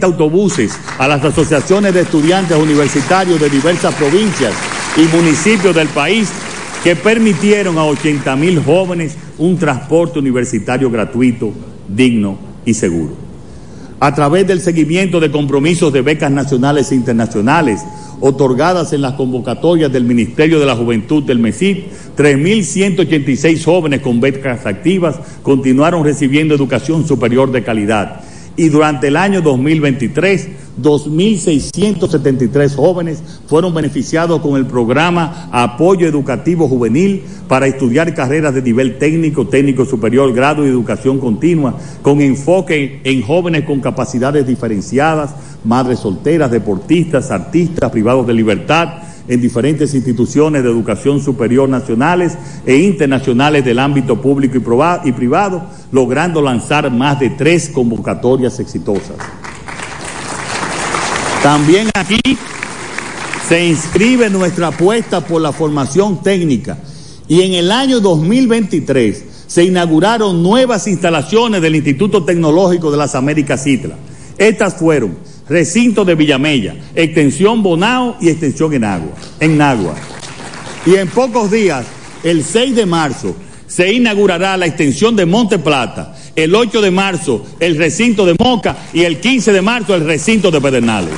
[0.00, 4.54] autobuses a las asociaciones de estudiantes universitarios de diversas provincias
[4.96, 6.30] y municipios del país
[6.84, 11.52] que permitieron a 80 mil jóvenes un transporte universitario gratuito,
[11.88, 13.16] digno y seguro.
[13.98, 17.80] A través del seguimiento de compromisos de becas nacionales e internacionales
[18.20, 21.78] otorgadas en las convocatorias del Ministerio de la Juventud del MESID,
[22.16, 28.20] 3.186 jóvenes con becas activas continuaron recibiendo educación superior de calidad
[28.56, 30.48] y durante el año 2023,
[30.80, 38.98] 2.673 jóvenes fueron beneficiados con el programa Apoyo Educativo Juvenil para estudiar carreras de nivel
[38.98, 45.98] técnico, técnico superior, grado y educación continua, con enfoque en jóvenes con capacidades diferenciadas, madres
[46.00, 52.36] solteras, deportistas, artistas, privados de libertad, en diferentes instituciones de educación superior nacionales
[52.66, 54.56] e internacionales del ámbito público
[55.04, 59.16] y privado, logrando lanzar más de tres convocatorias exitosas.
[61.42, 62.20] También aquí
[63.48, 66.78] se inscribe nuestra apuesta por la formación técnica
[67.28, 73.66] y en el año 2023 se inauguraron nuevas instalaciones del Instituto Tecnológico de las Américas
[73.66, 73.96] ITLA.
[74.38, 75.16] Estas fueron
[75.52, 79.94] recinto de Villamella, extensión Bonao y extensión en Agua, en Nagua.
[80.86, 81.84] Y en pocos días,
[82.24, 83.36] el 6 de marzo,
[83.66, 88.76] se inaugurará la extensión de Monte Plata, el 8 de marzo el recinto de Moca
[88.94, 91.14] y el 15 de marzo el recinto de Pedernales.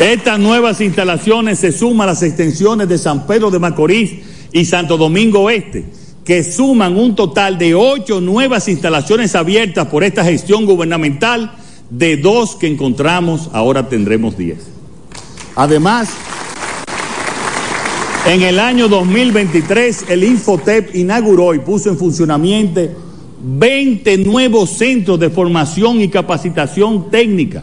[0.00, 4.12] Estas nuevas instalaciones se suman a las extensiones de San Pedro de Macorís
[4.52, 5.84] y Santo Domingo Oeste
[6.24, 11.54] que suman un total de ocho nuevas instalaciones abiertas por esta gestión gubernamental,
[11.90, 14.58] de dos que encontramos, ahora tendremos diez.
[15.54, 16.08] Además,
[18.26, 22.80] en el año 2023 el Infotep inauguró y puso en funcionamiento
[23.46, 27.62] 20 nuevos centros de formación y capacitación técnica,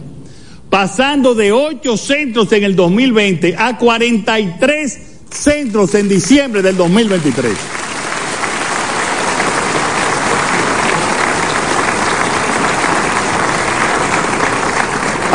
[0.70, 5.00] pasando de ocho centros en el 2020 a 43
[5.32, 7.81] centros en diciembre del 2023.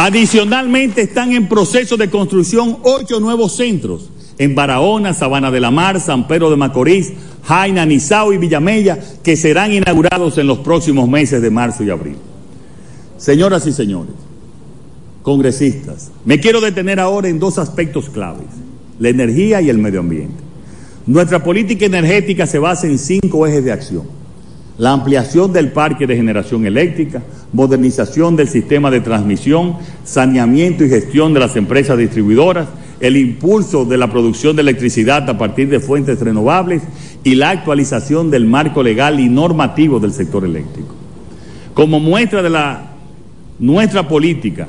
[0.06, 4.09] Adicionalmente están en proceso de construcción ocho nuevos centros
[4.39, 7.12] en Barahona, Sabana de la Mar, San Pedro de Macorís,
[7.43, 12.15] Jaina, Nizao y Villamella, que serán inaugurados en los próximos meses de marzo y abril.
[13.17, 14.15] Señoras y señores,
[15.22, 18.47] congresistas, me quiero detener ahora en dos aspectos claves,
[19.00, 20.37] la energía y el medio ambiente.
[21.05, 24.05] Nuestra política energética se basa en cinco ejes de acción.
[24.78, 27.22] La ampliación del parque de generación eléctrica,
[27.53, 32.69] modernización del sistema de transmisión, saneamiento y gestión de las empresas distribuidoras,
[33.00, 36.82] el impulso de la producción de electricidad a partir de fuentes renovables
[37.25, 40.94] y la actualización del marco legal y normativo del sector eléctrico.
[41.72, 42.93] Como muestra de la
[43.58, 44.69] nuestra política,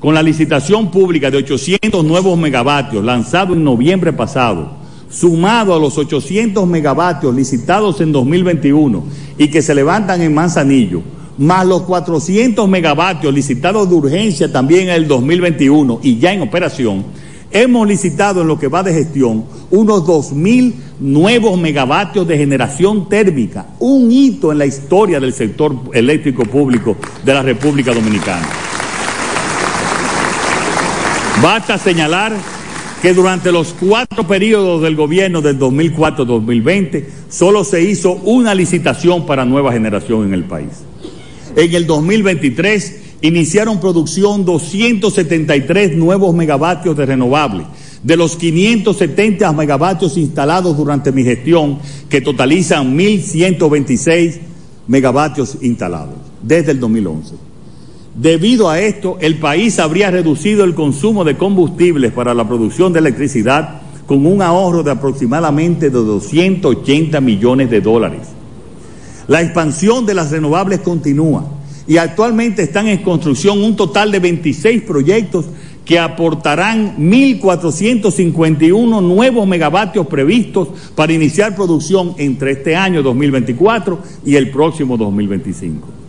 [0.00, 4.81] con la licitación pública de 800 nuevos megavatios lanzado en noviembre pasado,
[5.12, 9.04] sumado a los 800 megavatios licitados en 2021
[9.38, 11.02] y que se levantan en Manzanillo,
[11.38, 17.04] más los 400 megavatios licitados de urgencia también en el 2021 y ya en operación,
[17.50, 23.66] hemos licitado en lo que va de gestión unos 2.000 nuevos megavatios de generación térmica,
[23.78, 28.48] un hito en la historia del sector eléctrico público de la República Dominicana.
[31.42, 32.32] Basta señalar
[33.02, 39.44] que durante los cuatro periodos del gobierno del 2004-2020 solo se hizo una licitación para
[39.44, 40.68] nueva generación en el país.
[41.56, 47.66] En el 2023 iniciaron producción 273 nuevos megavatios de renovables,
[48.04, 54.38] de los 570 megavatios instalados durante mi gestión, que totalizan 1.126
[54.86, 57.51] megavatios instalados desde el 2011.
[58.14, 62.98] Debido a esto, el país habría reducido el consumo de combustibles para la producción de
[62.98, 68.28] electricidad con un ahorro de aproximadamente de 280 millones de dólares.
[69.28, 71.46] La expansión de las renovables continúa
[71.86, 75.46] y actualmente están en construcción un total de 26 proyectos
[75.86, 84.50] que aportarán 1.451 nuevos megavatios previstos para iniciar producción entre este año 2024 y el
[84.50, 86.01] próximo 2025.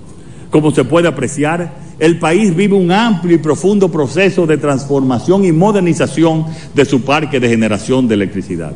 [0.54, 5.52] Como se puede apreciar, el país vive un amplio y profundo proceso de transformación y
[5.52, 6.46] modernización
[6.76, 8.72] de su parque de generación de electricidad.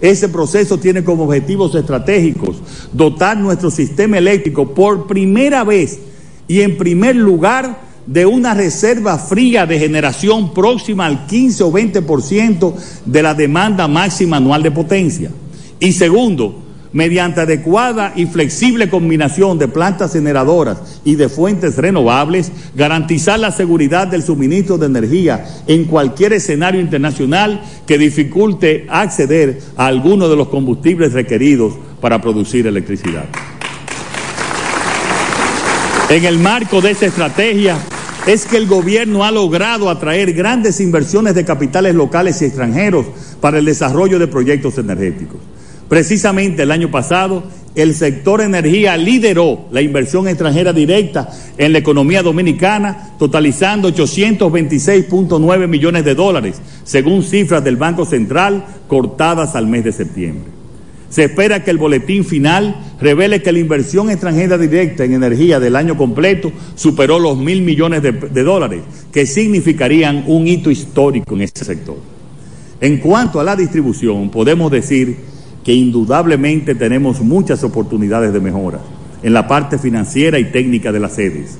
[0.00, 2.58] Ese proceso tiene como objetivos estratégicos
[2.92, 5.98] dotar nuestro sistema eléctrico por primera vez
[6.46, 7.76] y en primer lugar
[8.06, 12.74] de una reserva fría de generación próxima al 15 o 20%
[13.04, 15.32] de la demanda máxima anual de potencia.
[15.80, 16.65] Y segundo,
[16.96, 24.06] mediante adecuada y flexible combinación de plantas generadoras y de fuentes renovables, garantizar la seguridad
[24.06, 30.48] del suministro de energía en cualquier escenario internacional que dificulte acceder a alguno de los
[30.48, 33.26] combustibles requeridos para producir electricidad.
[36.08, 37.76] En el marco de esta estrategia
[38.26, 43.04] es que el gobierno ha logrado atraer grandes inversiones de capitales locales y extranjeros
[43.42, 45.40] para el desarrollo de proyectos energéticos.
[45.88, 47.44] Precisamente el año pasado,
[47.76, 56.04] el sector energía lideró la inversión extranjera directa en la economía dominicana, totalizando 826.9 millones
[56.04, 60.56] de dólares, según cifras del Banco Central cortadas al mes de septiembre.
[61.08, 65.76] Se espera que el boletín final revele que la inversión extranjera directa en energía del
[65.76, 68.80] año completo superó los mil millones de, dólares,
[69.12, 71.96] que significarían un hito histórico en este sector.
[72.80, 75.35] En cuanto a la distribución, podemos decir
[75.66, 78.78] que indudablemente tenemos muchas oportunidades de mejora
[79.20, 81.58] en la parte financiera y técnica de las sedes.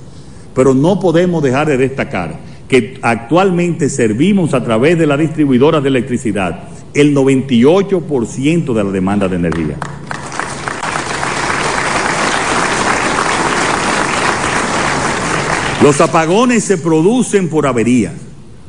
[0.54, 2.38] Pero no podemos dejar de destacar
[2.68, 9.26] que actualmente servimos a través de las distribuidoras de electricidad el 98% de la demanda
[9.26, 9.76] de energía.
[15.82, 18.14] Los apagones se producen por averías.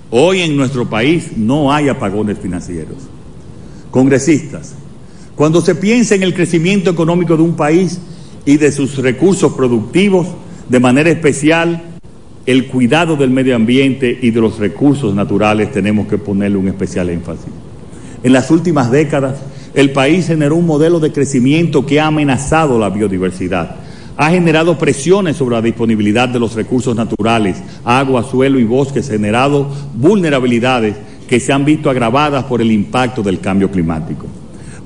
[0.09, 2.97] Hoy en nuestro país no hay apagones financieros.
[3.91, 4.73] Congresistas,
[5.37, 7.99] cuando se piensa en el crecimiento económico de un país
[8.43, 10.25] y de sus recursos productivos,
[10.67, 11.79] de manera especial,
[12.47, 17.09] el cuidado del medio ambiente y de los recursos naturales tenemos que ponerle un especial
[17.09, 17.51] énfasis.
[18.23, 19.37] En las últimas décadas,
[19.75, 23.75] el país generó un modelo de crecimiento que ha amenazado la biodiversidad,
[24.17, 29.67] ha generado presiones sobre la disponibilidad de los recursos naturales, agua, suelo y bosques, generado
[29.93, 30.95] vulnerabilidades
[31.29, 34.25] que se han visto agravadas por el impacto del cambio climático.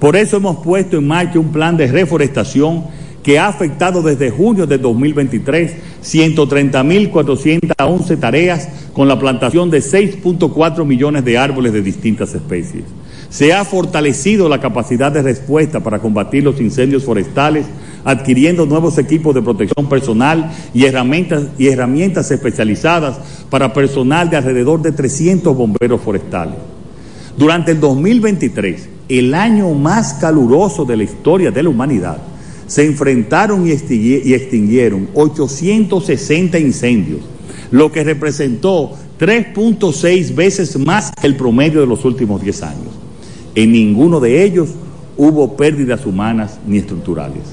[0.01, 2.86] Por eso hemos puesto en marcha un plan de reforestación
[3.21, 11.24] que ha afectado desde junio de 2023 130.411 tareas con la plantación de 6.4 millones
[11.24, 12.86] de árboles de distintas especies.
[13.30, 17.68] Se ha fortalecido la capacidad de respuesta para combatir los incendios forestales,
[18.04, 23.19] adquiriendo nuevos equipos de protección personal y herramientas, y herramientas especializadas
[23.51, 26.56] para personal de alrededor de 300 bomberos forestales.
[27.38, 32.17] Durante el 2023, el año más caluroso de la historia de la humanidad,
[32.67, 37.19] se enfrentaron y extinguieron 860 incendios,
[37.71, 42.93] lo que representó 3.6 veces más que el promedio de los últimos 10 años.
[43.53, 44.69] En ninguno de ellos
[45.17, 47.43] hubo pérdidas humanas ni estructurales.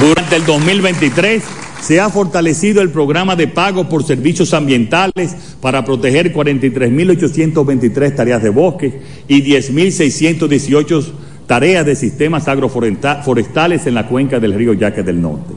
[0.00, 1.42] Durante el 2023,
[1.86, 8.50] se ha fortalecido el programa de pago por servicios ambientales para proteger 43.823 tareas de
[8.50, 11.04] bosque y 10.618
[11.46, 15.54] tareas de sistemas agroforestales en la cuenca del río Yaque del Norte.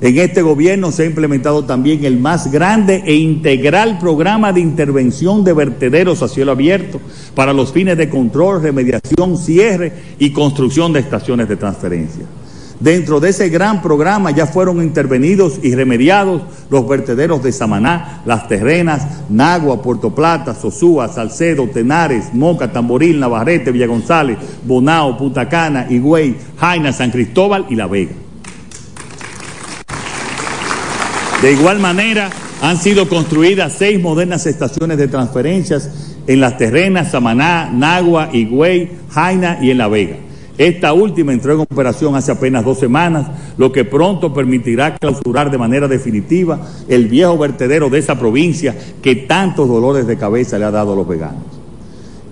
[0.00, 5.44] En este gobierno se ha implementado también el más grande e integral programa de intervención
[5.44, 7.00] de vertederos a cielo abierto
[7.36, 12.24] para los fines de control, remediación, cierre y construcción de estaciones de transferencia.
[12.80, 18.46] Dentro de ese gran programa ya fueron intervenidos y remediados los vertederos de Samaná, Las
[18.46, 25.86] Terrenas, Nagua, Puerto Plata, Sosúa, Salcedo, Tenares, Moca, Tamboril, Navarrete, Villa González, Bonao, Punta Cana,
[25.90, 28.12] Higüey, Jaina, San Cristóbal y La Vega.
[31.42, 32.30] De igual manera,
[32.62, 39.58] han sido construidas seis modernas estaciones de transferencias en Las Terrenas, Samaná, Nagua, Higüey, Jaina
[39.60, 40.27] y en La Vega.
[40.58, 45.58] Esta última entró en operación hace apenas dos semanas, lo que pronto permitirá clausurar de
[45.58, 50.72] manera definitiva el viejo vertedero de esa provincia que tantos dolores de cabeza le ha
[50.72, 51.44] dado a los veganos.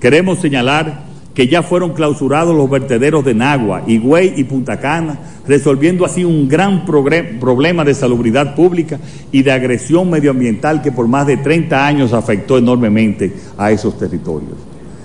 [0.01, 6.05] Queremos señalar que ya fueron clausurados los vertederos de Nagua, Higüey y Punta Cana, resolviendo
[6.05, 8.99] así un gran problema de salubridad pública
[9.31, 14.57] y de agresión medioambiental que por más de 30 años afectó enormemente a esos territorios.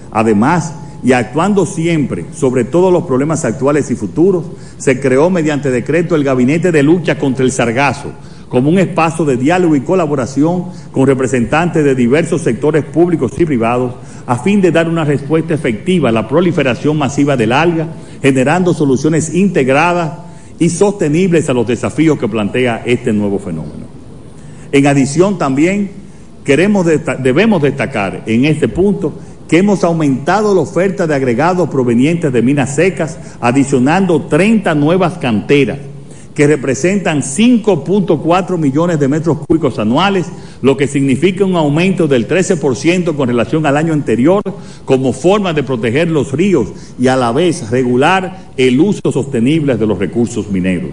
[0.10, 4.46] Además, y actuando siempre sobre todos los problemas actuales y futuros,
[4.78, 8.12] se creó mediante decreto el Gabinete de Lucha contra el Sargazo,
[8.50, 13.94] como un espacio de diálogo y colaboración con representantes de diversos sectores públicos y privados,
[14.28, 17.88] a fin de dar una respuesta efectiva a la proliferación masiva del alga,
[18.22, 20.20] generando soluciones integradas
[20.60, 23.86] y sostenibles a los desafíos que plantea este nuevo fenómeno.
[24.72, 25.92] En adición también
[26.44, 29.14] queremos debemos destacar en este punto
[29.52, 35.78] que hemos aumentado la oferta de agregados provenientes de minas secas, adicionando 30 nuevas canteras,
[36.34, 40.28] que representan 5.4 millones de metros cúbicos anuales,
[40.62, 44.42] lo que significa un aumento del 13% con relación al año anterior,
[44.86, 49.86] como forma de proteger los ríos y a la vez regular el uso sostenible de
[49.86, 50.92] los recursos mineros.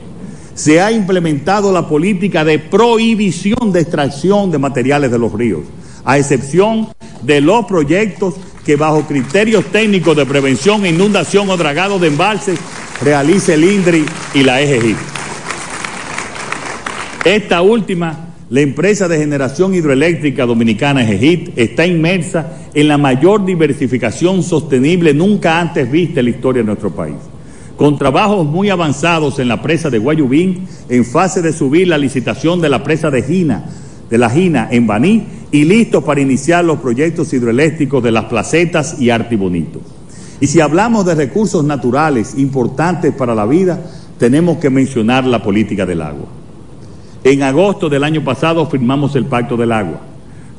[0.55, 5.61] Se ha implementado la política de prohibición de extracción de materiales de los ríos,
[6.05, 6.89] a excepción
[7.23, 8.35] de los proyectos
[8.65, 12.59] que bajo criterios técnicos de prevención, inundación o dragado de embalses
[13.01, 14.95] realice el INDRI y la EGI.
[17.25, 24.43] Esta última, la empresa de generación hidroeléctrica dominicana EGIT, está inmersa en la mayor diversificación
[24.43, 27.17] sostenible nunca antes vista en la historia de nuestro país.
[27.77, 32.61] Con trabajos muy avanzados en la presa de Guayubín, en fase de subir la licitación
[32.61, 33.65] de la presa de Gina,
[34.11, 39.01] de la Gina en Baní y listos para iniciar los proyectos hidroeléctricos de las placetas
[39.01, 39.81] y Artibonito.
[40.41, 43.81] Y si hablamos de recursos naturales importantes para la vida,
[44.19, 46.27] tenemos que mencionar la política del agua.
[47.25, 50.01] En agosto del año pasado firmamos el Pacto del Agua.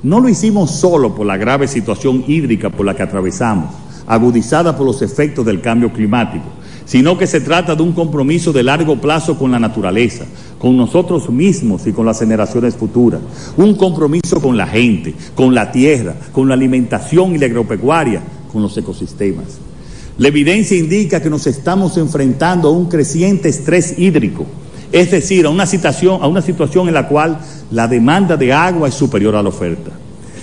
[0.03, 3.73] No lo hicimos solo por la grave situación hídrica por la que atravesamos,
[4.07, 6.45] agudizada por los efectos del cambio climático,
[6.85, 10.25] sino que se trata de un compromiso de largo plazo con la naturaleza,
[10.59, 13.21] con nosotros mismos y con las generaciones futuras,
[13.57, 18.61] un compromiso con la gente, con la tierra, con la alimentación y la agropecuaria, con
[18.61, 19.57] los ecosistemas.
[20.17, 24.45] La evidencia indica que nos estamos enfrentando a un creciente estrés hídrico,
[24.91, 27.39] es decir, a una situación, en la cual
[27.71, 29.91] la demanda de agua es superior a la oferta.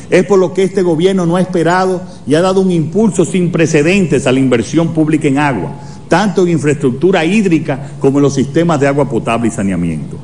[0.09, 3.53] Es por lo que este gobierno no ha esperado y ha dado un impulso sin
[3.53, 5.73] precedentes a la inversión pública en agua,
[6.09, 10.17] tanto en infraestructura hídrica como en los sistemas de agua potable y saneamiento.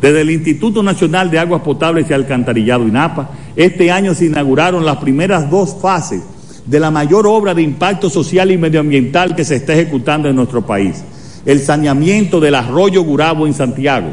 [0.00, 4.98] Desde el Instituto Nacional de Aguas Potables y Alcantarillado INAPA, este año se inauguraron las
[4.98, 6.22] primeras dos fases
[6.66, 10.66] de la mayor obra de impacto social y medioambiental que se está ejecutando en nuestro
[10.66, 11.02] país,
[11.46, 14.08] el saneamiento del arroyo Gurabo en Santiago,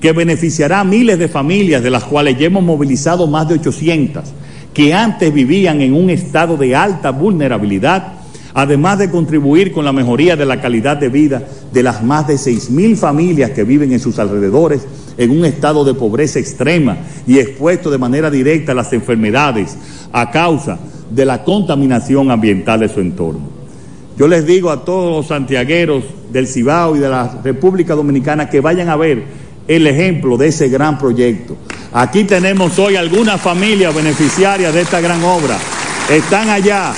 [0.00, 4.22] que beneficiará a miles de familias, de las cuales ya hemos movilizado más de 800,
[4.74, 8.23] que antes vivían en un estado de alta vulnerabilidad,
[8.54, 11.42] además de contribuir con la mejoría de la calidad de vida
[11.72, 14.86] de las más de 6.000 familias que viven en sus alrededores
[15.18, 16.96] en un estado de pobreza extrema
[17.26, 19.76] y expuesto de manera directa a las enfermedades
[20.12, 20.78] a causa
[21.10, 23.54] de la contaminación ambiental de su entorno.
[24.16, 28.60] Yo les digo a todos los santiagueros del Cibao y de la República Dominicana que
[28.60, 29.24] vayan a ver
[29.66, 31.56] el ejemplo de ese gran proyecto.
[31.92, 35.58] Aquí tenemos hoy algunas familias beneficiarias de esta gran obra.
[36.10, 36.92] Están allá,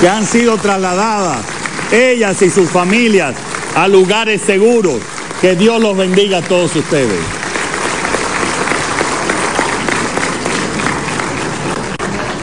[0.00, 1.44] que han sido trasladadas,
[1.92, 3.34] ellas y sus familias,
[3.74, 5.00] a lugares seguros.
[5.40, 7.18] Que Dios los bendiga a todos ustedes.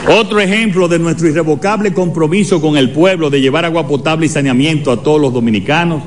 [0.08, 4.90] Otro ejemplo de nuestro irrevocable compromiso con el pueblo de llevar agua potable y saneamiento
[4.90, 6.02] a todos los dominicanos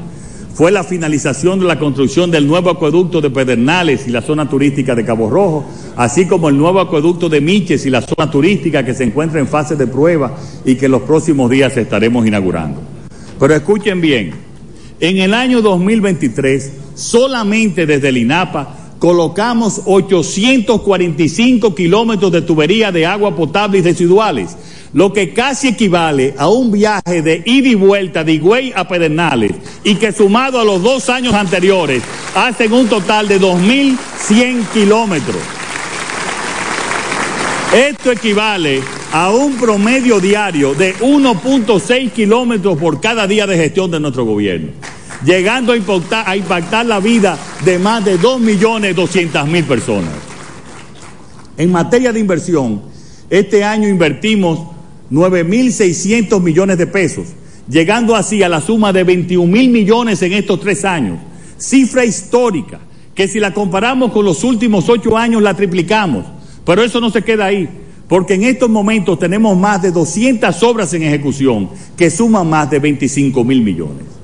[0.54, 4.96] fue la finalización de la construcción del nuevo acueducto de Pedernales y la zona turística
[4.96, 5.66] de Cabo Rojo,
[5.96, 9.48] así como el nuevo acueducto de Miches y la zona turística que se encuentra en
[9.48, 12.82] fase de prueba y que en los próximos días estaremos inaugurando.
[13.40, 14.32] Pero escuchen bien,
[15.00, 23.36] en el año 2023, solamente desde el INAPA, colocamos 845 kilómetros de tubería de agua
[23.36, 24.56] potable y residuales,
[24.94, 29.54] lo que casi equivale a un viaje de ida y vuelta de Higüey a Pedernales
[29.84, 32.04] y que sumado a los dos años anteriores
[32.36, 35.42] hacen un total de 2.100 kilómetros.
[37.74, 44.00] Esto equivale a un promedio diario de 1.6 kilómetros por cada día de gestión de
[44.00, 44.91] nuestro gobierno
[45.26, 50.14] llegando a impactar, la vida de más de 2.200.000 personas.
[51.58, 52.82] En materia de inversión,
[53.30, 54.60] este año invertimos
[55.12, 57.28] 9.600 millones de pesos,
[57.70, 61.20] llegando así a la suma de 21 mil millones en estos tres años,
[61.58, 62.80] cifra histórica,
[63.14, 66.26] que si la comparamos con los últimos ocho años la triplicamos,
[66.66, 67.70] pero eso no se queda ahí,
[68.08, 72.80] porque en estos momentos tenemos más de 200 obras en ejecución que suman más de
[72.80, 74.21] 25 mil millones.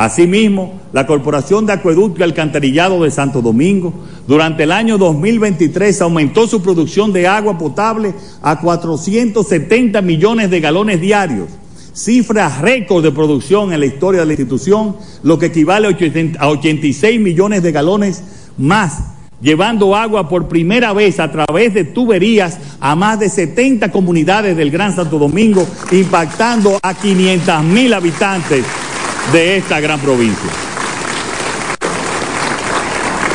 [0.00, 3.92] Asimismo, la Corporación de Acueducto y Alcantarillado de Santo Domingo
[4.26, 11.02] durante el año 2023 aumentó su producción de agua potable a 470 millones de galones
[11.02, 11.50] diarios,
[11.92, 15.94] cifra récord de producción en la historia de la institución, lo que equivale
[16.38, 18.22] a 86 millones de galones
[18.56, 19.02] más
[19.42, 24.70] llevando agua por primera vez a través de tuberías a más de 70 comunidades del
[24.70, 28.64] Gran Santo Domingo, impactando a 500 mil habitantes
[29.32, 30.50] de esta gran provincia.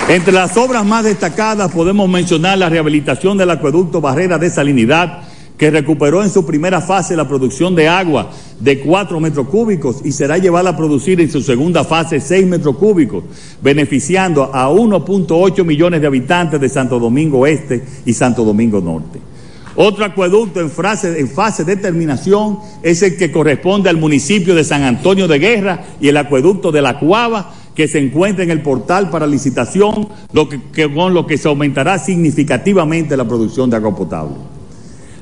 [0.10, 5.22] Entre las obras más destacadas podemos mencionar la rehabilitación del acueducto Barrera de Salinidad,
[5.58, 10.12] que recuperó en su primera fase la producción de agua de 4 metros cúbicos y
[10.12, 13.24] será llevada a producir en su segunda fase 6 metros cúbicos,
[13.62, 19.35] beneficiando a 1.8 millones de habitantes de Santo Domingo Este y Santo Domingo Norte.
[19.78, 25.28] Otro acueducto en, fase de terminación es el que corresponde al municipio de San Antonio
[25.28, 29.28] de Guerra y el acueducto de La Cuava, que se encuentra en el portal para
[29.28, 30.62] licitación, lo que,
[30.94, 34.36] con lo que se aumentará significativamente la producción de agua potable.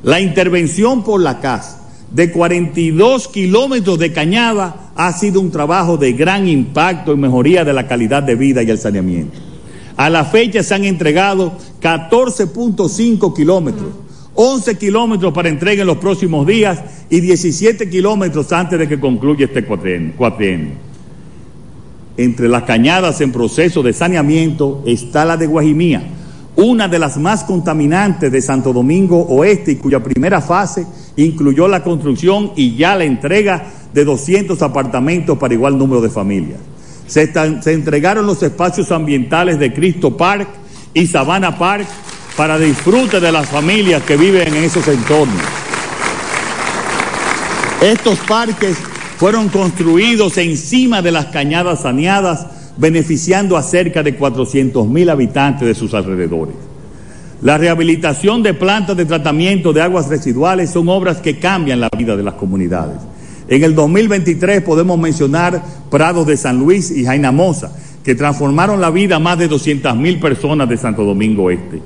[0.03, 1.77] La intervención por la CAS
[2.12, 7.74] de 42 kilómetros de cañada ha sido un trabajo de gran impacto en mejoría de
[7.74, 9.39] la calidad de vida y el saneamiento.
[9.98, 13.89] A la fecha se han entregado 14.5 kilómetros,
[14.35, 19.45] 11 kilómetros para entrega en los próximos días y 17 kilómetros antes de que concluya
[19.45, 20.71] este cuatrienio.
[22.17, 26.03] Entre las cañadas en proceso de saneamiento está la de Guajimía,
[26.55, 30.85] una de las más contaminantes de Santo Domingo Oeste y cuya primera fase
[31.15, 36.59] incluyó la construcción y ya la entrega de 200 apartamentos para igual número de familias.
[37.05, 40.47] Se, se entregaron los espacios ambientales de Cristo Park
[40.93, 41.87] y Sabana Park
[42.35, 45.41] para disfrute de las familias que viven en esos entornos.
[47.81, 48.77] Estos parques
[49.17, 52.47] fueron construidos encima de las cañadas saneadas,
[52.77, 56.55] beneficiando a cerca de 400 mil habitantes de sus alrededores.
[57.41, 62.15] La rehabilitación de plantas de tratamiento de aguas residuales son obras que cambian la vida
[62.15, 62.97] de las comunidades.
[63.49, 65.61] En el 2023 podemos mencionar
[65.91, 70.19] Prados de San Luis y Jainamosa, que transformaron la vida a más de 200 mil
[70.19, 71.81] personas de Santo Domingo Este.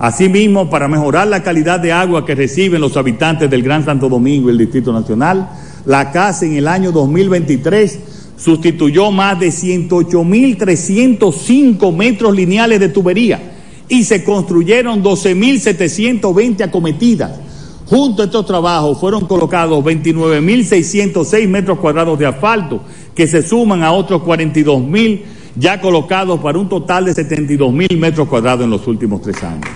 [0.00, 4.48] Asimismo, para mejorar la calidad de agua que reciben los habitantes del Gran Santo Domingo
[4.48, 5.50] y el Distrito Nacional,
[5.84, 7.98] la casa en el año 2023
[8.34, 13.42] sustituyó más de 108.305 metros lineales de tubería
[13.90, 17.38] y se construyeron 12.720 acometidas.
[17.84, 22.80] Junto a estos trabajos fueron colocados 29.606 metros cuadrados de asfalto,
[23.14, 25.20] que se suman a otros 42.000
[25.56, 29.68] ya colocados para un total de 72.000 metros cuadrados en los últimos tres años.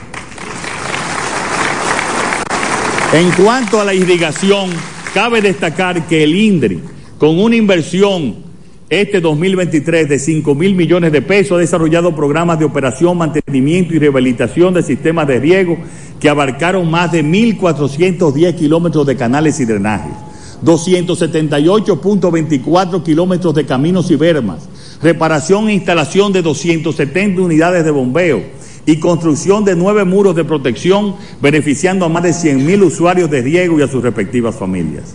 [3.14, 4.70] En cuanto a la irrigación,
[5.14, 6.80] Cabe destacar que el INDRI,
[7.18, 8.34] con una inversión
[8.90, 14.00] este 2023 de 5 mil millones de pesos, ha desarrollado programas de operación, mantenimiento y
[14.00, 15.78] rehabilitación de sistemas de riego
[16.18, 20.14] que abarcaron más de 1.410 kilómetros de canales y drenajes,
[20.64, 24.68] 278.24 kilómetros de caminos y bermas,
[25.00, 28.42] reparación e instalación de 270 unidades de bombeo,
[28.86, 33.78] y construcción de nueve muros de protección, beneficiando a más de 100 usuarios de riego
[33.78, 35.14] y a sus respectivas familias.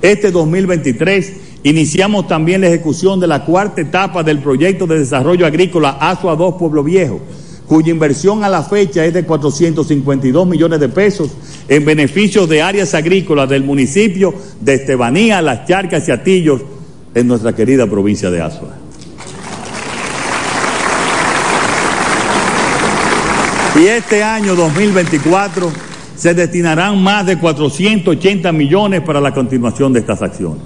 [0.00, 5.90] Este 2023 iniciamos también la ejecución de la cuarta etapa del proyecto de desarrollo agrícola
[6.00, 7.20] ASUA 2 Pueblo Viejo,
[7.68, 11.30] cuya inversión a la fecha es de 452 millones de pesos
[11.68, 16.62] en beneficio de áreas agrícolas del municipio de Estebanía, Las Charcas y Atillos
[17.14, 18.81] en nuestra querida provincia de Asua.
[23.74, 25.72] Y este año 2024
[26.14, 30.62] se destinarán más de 480 millones para la continuación de estas acciones.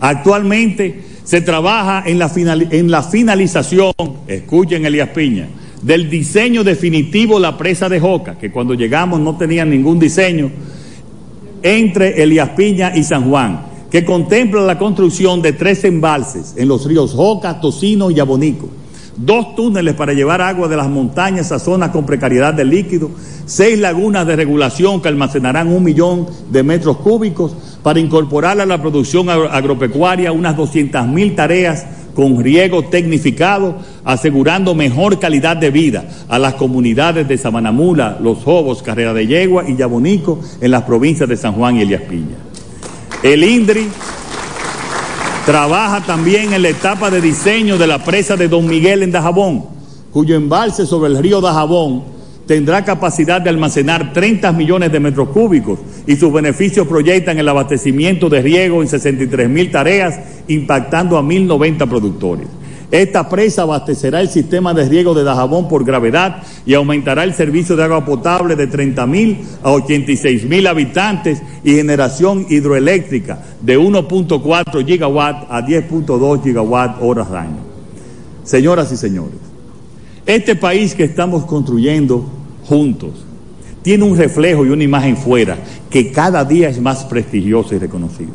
[0.00, 3.92] Actualmente se trabaja en la, finalización,
[4.26, 5.48] escuchen Elías Piña,
[5.82, 10.50] del diseño definitivo la presa de Joca, que cuando llegamos no tenía ningún diseño,
[11.62, 16.86] entre Elías Piña y San Juan, que contempla la construcción de tres embalses en los
[16.86, 18.81] ríos Joca, Tocino y Abonico
[19.16, 23.10] dos túneles para llevar agua de las montañas a zonas con precariedad de líquido,
[23.46, 28.80] seis lagunas de regulación que almacenarán un millón de metros cúbicos para incorporar a la
[28.80, 36.38] producción agropecuaria unas 200 mil tareas con riego tecnificado, asegurando mejor calidad de vida a
[36.38, 41.36] las comunidades de Sabanamula, Los Jobos, Carrera de Yegua y Yabonico en las provincias de
[41.36, 42.36] San Juan y Elias Piña.
[43.22, 43.88] El INDRI
[45.46, 49.64] Trabaja también en la etapa de diseño de la presa de Don Miguel en Dajabón,
[50.12, 52.04] cuyo embalse sobre el río Dajabón
[52.46, 58.28] tendrá capacidad de almacenar 30 millones de metros cúbicos y sus beneficios proyectan el abastecimiento
[58.28, 62.46] de riego en 63 mil tareas, impactando a 1.090 productores.
[62.92, 67.74] Esta presa abastecerá el sistema de riego de Dajabón por gravedad y aumentará el servicio
[67.74, 74.84] de agua potable de 30 mil a 86 mil habitantes y generación hidroeléctrica de 1.4
[74.84, 77.60] gigawatt a 10.2 gigawatt horas de año.
[78.44, 79.38] Señoras y señores,
[80.26, 82.30] este país que estamos construyendo
[82.66, 83.24] juntos
[83.80, 85.56] tiene un reflejo y una imagen fuera
[85.88, 88.32] que cada día es más prestigiosa y reconocida.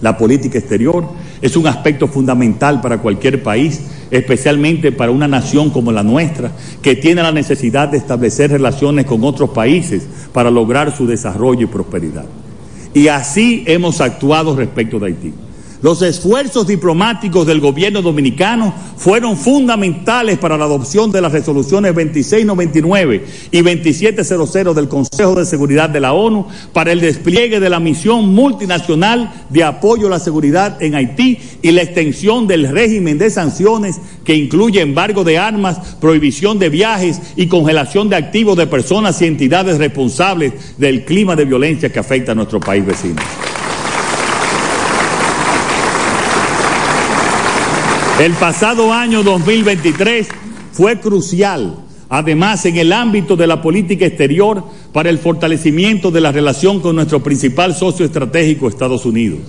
[0.00, 1.04] La política exterior
[1.42, 6.52] es un aspecto fundamental para cualquier país especialmente para una nación como la nuestra,
[6.82, 11.66] que tiene la necesidad de establecer relaciones con otros países para lograr su desarrollo y
[11.66, 12.26] prosperidad.
[12.92, 15.32] Y así hemos actuado respecto de Haití.
[15.82, 23.24] Los esfuerzos diplomáticos del gobierno dominicano fueron fundamentales para la adopción de las resoluciones 2699
[23.50, 28.32] y 2700 del Consejo de Seguridad de la ONU para el despliegue de la misión
[28.32, 34.00] multinacional de apoyo a la seguridad en Haití y la extensión del régimen de sanciones
[34.24, 39.26] que incluye embargo de armas, prohibición de viajes y congelación de activos de personas y
[39.26, 43.20] entidades responsables del clima de violencia que afecta a nuestro país vecino.
[48.22, 50.28] El pasado año 2023
[50.70, 51.74] fue crucial,
[52.08, 56.94] además en el ámbito de la política exterior, para el fortalecimiento de la relación con
[56.94, 59.40] nuestro principal socio estratégico, Estados Unidos.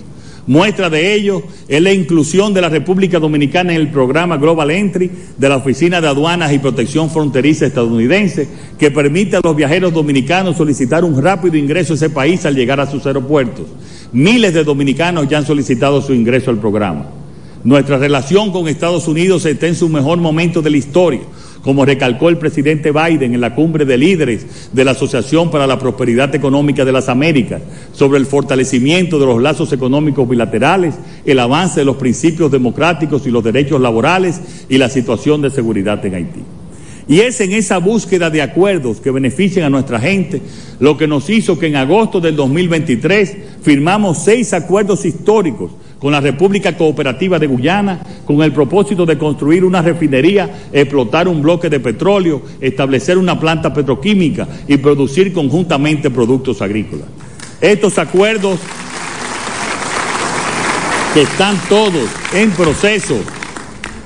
[0.48, 5.08] Muestra de ello es la inclusión de la República Dominicana en el programa Global Entry
[5.38, 10.56] de la Oficina de Aduanas y Protección Fronteriza estadounidense, que permite a los viajeros dominicanos
[10.56, 13.66] solicitar un rápido ingreso a ese país al llegar a sus aeropuertos.
[14.12, 17.22] Miles de dominicanos ya han solicitado su ingreso al programa.
[17.64, 21.22] Nuestra relación con Estados Unidos está en su mejor momento de la historia,
[21.62, 25.78] como recalcó el presidente Biden en la cumbre de líderes de la Asociación para la
[25.78, 27.62] Prosperidad Económica de las Américas,
[27.94, 33.30] sobre el fortalecimiento de los lazos económicos bilaterales, el avance de los principios democráticos y
[33.30, 36.42] los derechos laborales y la situación de seguridad en Haití.
[37.08, 40.42] Y es en esa búsqueda de acuerdos que beneficien a nuestra gente
[40.80, 45.70] lo que nos hizo que en agosto del 2023 firmamos seis acuerdos históricos
[46.04, 51.40] con la República Cooperativa de Guyana con el propósito de construir una refinería, explotar un
[51.40, 57.06] bloque de petróleo, establecer una planta petroquímica y producir conjuntamente productos agrícolas.
[57.58, 58.60] Estos acuerdos
[61.14, 63.16] que están todos en proceso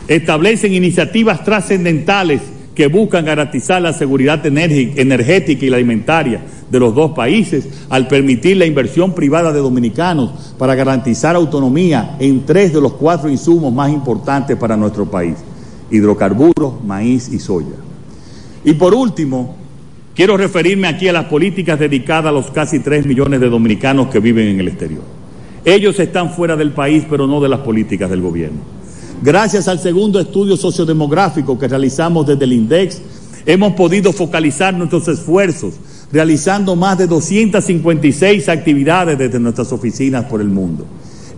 [0.07, 2.43] establecen iniciativas trascendentales
[2.79, 8.67] que buscan garantizar la seguridad energética y alimentaria de los dos países al permitir la
[8.67, 14.57] inversión privada de dominicanos para garantizar autonomía en tres de los cuatro insumos más importantes
[14.57, 15.35] para nuestro país,
[15.91, 17.75] hidrocarburos, maíz y soya.
[18.65, 19.57] Y por último,
[20.15, 24.21] quiero referirme aquí a las políticas dedicadas a los casi tres millones de dominicanos que
[24.21, 25.03] viven en el exterior.
[25.65, 28.78] Ellos están fuera del país, pero no de las políticas del gobierno.
[29.21, 33.03] Gracias al segundo estudio sociodemográfico que realizamos desde el INDEX,
[33.47, 35.75] hemos podido focalizar nuestros esfuerzos
[36.13, 40.87] realizando más de 256 actividades desde nuestras oficinas por el mundo.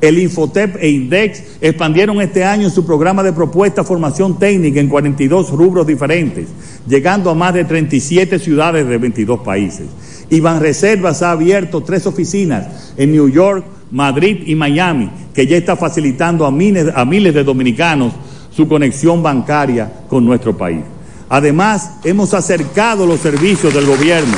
[0.01, 5.51] El Infotep e Index expandieron este año su programa de propuesta formación técnica en 42
[5.51, 6.49] rubros diferentes,
[6.87, 9.87] llegando a más de 37 ciudades de 22 países.
[10.31, 15.77] Y Reservas ha abierto tres oficinas en New York, Madrid y Miami, que ya está
[15.77, 18.13] facilitando a miles, a miles de dominicanos
[18.55, 20.83] su conexión bancaria con nuestro país.
[21.29, 24.37] Además, hemos acercado los servicios del gobierno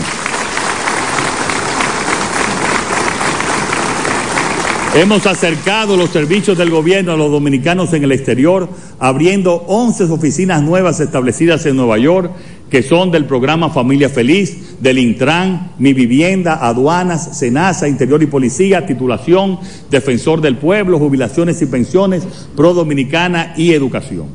[4.95, 10.61] Hemos acercado los servicios del gobierno a los dominicanos en el exterior, abriendo 11 oficinas
[10.61, 12.31] nuevas establecidas en Nueva York,
[12.73, 18.87] que son del programa Familia Feliz, del Intran, Mi Vivienda, Aduanas, Senasa, Interior y Policía,
[18.87, 19.59] Titulación,
[19.91, 24.29] Defensor del Pueblo, Jubilaciones y Pensiones, Pro Dominicana y Educación.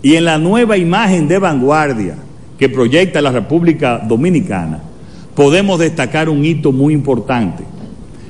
[0.00, 2.14] Y en la nueva imagen de vanguardia
[2.56, 4.80] que proyecta la República Dominicana,
[5.34, 7.64] podemos destacar un hito muy importante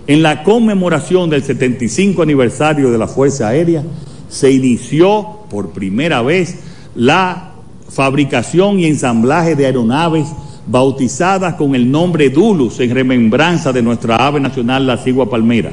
[0.07, 3.85] en la conmemoración del 75 aniversario de la Fuerza Aérea,
[4.31, 6.59] se inició por primera vez
[6.95, 7.50] la
[7.91, 10.29] fabricación y ensamblaje de aeronaves
[10.67, 15.73] bautizadas con el nombre Dulus en remembranza de nuestra ave nacional, la cigua palmera,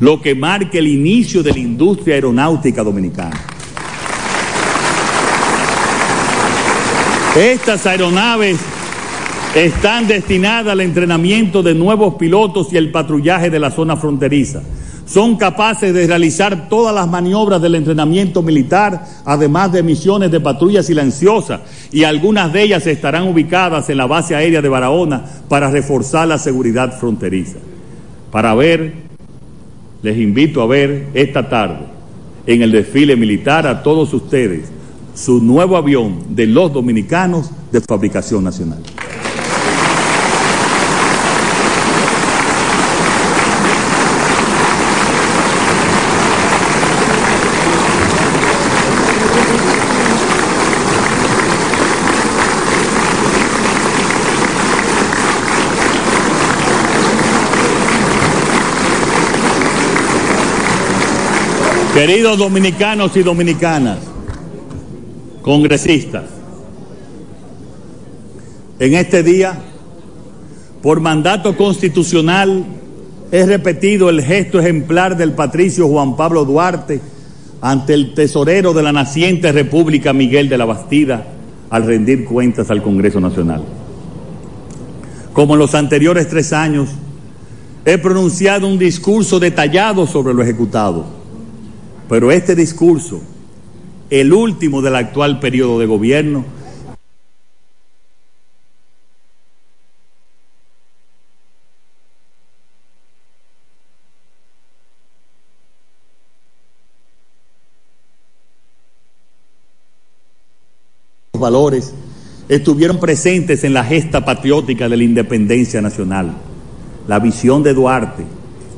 [0.00, 3.40] lo que marca el inicio de la industria aeronáutica dominicana.
[7.36, 8.58] Estas aeronaves
[9.54, 14.62] están destinadas al entrenamiento de nuevos pilotos y el patrullaje de la zona fronteriza.
[15.06, 20.82] Son capaces de realizar todas las maniobras del entrenamiento militar, además de misiones de patrulla
[20.82, 21.60] silenciosa,
[21.92, 26.38] y algunas de ellas estarán ubicadas en la base aérea de Barahona para reforzar la
[26.38, 27.58] seguridad fronteriza.
[28.30, 28.94] Para ver,
[30.02, 31.86] les invito a ver esta tarde
[32.46, 34.70] en el desfile militar a todos ustedes
[35.14, 38.80] su nuevo avión de los dominicanos de fabricación nacional.
[61.94, 63.98] Queridos dominicanos y dominicanas,
[65.42, 66.24] congresistas,
[68.80, 69.56] en este día,
[70.82, 72.64] por mandato constitucional,
[73.30, 77.00] he repetido el gesto ejemplar del patricio Juan Pablo Duarte
[77.60, 81.24] ante el tesorero de la naciente República Miguel de la Bastida
[81.70, 83.62] al rendir cuentas al Congreso Nacional.
[85.32, 86.88] Como en los anteriores tres años,
[87.84, 91.22] he pronunciado un discurso detallado sobre lo ejecutado,
[92.08, 93.20] pero este discurso,
[94.10, 96.44] el último del actual periodo de gobierno,
[111.32, 111.92] valores
[112.48, 116.34] estuvieron presentes en la gesta patriótica de la independencia nacional.
[117.06, 118.24] La visión de Duarte,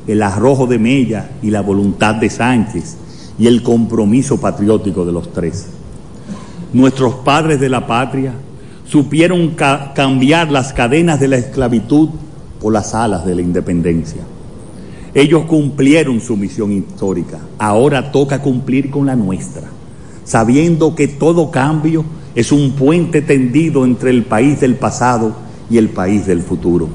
[0.05, 2.97] el arrojo de Mella y la voluntad de Sánchez
[3.39, 5.67] y el compromiso patriótico de los tres.
[6.73, 8.33] Nuestros padres de la patria
[8.85, 12.09] supieron ca cambiar las cadenas de la esclavitud
[12.61, 14.21] por las alas de la independencia.
[15.13, 19.67] Ellos cumplieron su misión histórica, ahora toca cumplir con la nuestra,
[20.23, 22.03] sabiendo que todo cambio
[22.35, 25.35] es un puente tendido entre el país del pasado
[25.69, 26.87] y el país del futuro.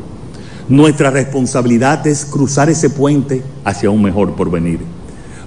[0.69, 4.79] Nuestra responsabilidad es cruzar ese puente hacia un mejor porvenir.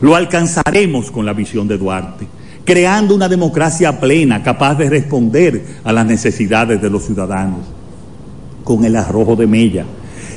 [0.02, 2.28] Lo alcanzaremos con la visión de Duarte,
[2.64, 7.62] creando una democracia plena capaz de responder a las necesidades de los ciudadanos,
[8.64, 9.86] con el arrojo de Mella,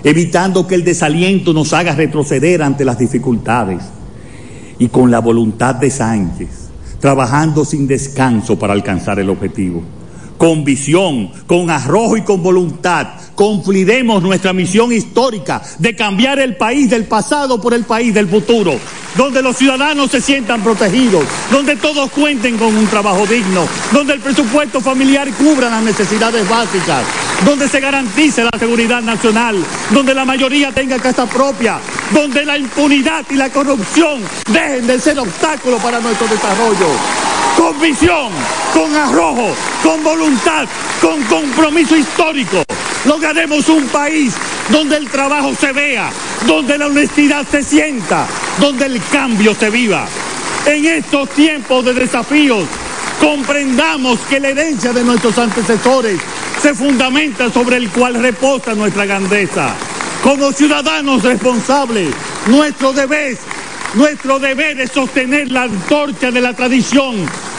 [0.04, 3.82] evitando que el desaliento nos haga retroceder ante las dificultades,
[4.78, 6.68] y con la voluntad de Sánchez
[7.00, 9.82] trabajando sin descanso para alcanzar el objetivo.
[10.38, 16.88] Con visión, con arrojo y con voluntad, cumpliremos nuestra misión histórica de cambiar el país
[16.88, 18.78] del pasado por el país del futuro,
[19.16, 24.20] donde los ciudadanos se sientan protegidos, donde todos cuenten con un trabajo digno, donde el
[24.20, 27.02] presupuesto familiar cubra las necesidades básicas,
[27.44, 29.56] donde se garantice la seguridad nacional,
[29.90, 31.80] donde la mayoría tenga casa propia,
[32.14, 34.22] donde la impunidad y la corrupción
[34.52, 36.88] dejen de ser obstáculos para nuestro desarrollo.
[37.58, 38.30] Con visión,
[38.72, 40.68] con arrojo, con voluntad,
[41.00, 42.62] con compromiso histórico,
[43.04, 44.32] lograremos un país
[44.68, 46.08] donde el trabajo se vea,
[46.46, 48.28] donde la honestidad se sienta,
[48.60, 50.06] donde el cambio se viva.
[50.66, 52.64] En estos tiempos de desafíos,
[53.20, 56.20] comprendamos que la herencia de nuestros antecesores
[56.62, 59.74] se fundamenta sobre el cual reposa nuestra grandeza.
[60.22, 62.14] Como ciudadanos responsables,
[62.46, 63.36] nuestro deber,
[63.94, 67.16] nuestro deber es sostener la antorcha de la tradición